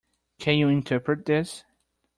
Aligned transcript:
Can 0.39 0.55
you 0.57 0.67
interpret 0.67 1.27
this? 1.27 1.63